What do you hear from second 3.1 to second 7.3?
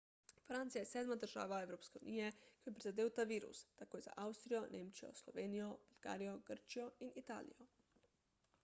ta virus takoj za avstrijo nemčijo slovenijo bolgarijo grčijo in